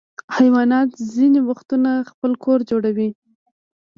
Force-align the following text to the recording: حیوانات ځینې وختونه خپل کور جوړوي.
حیوانات 0.37 0.89
ځینې 1.13 1.39
وختونه 1.49 1.91
خپل 2.09 2.31
کور 2.43 2.59
جوړوي. 2.69 3.09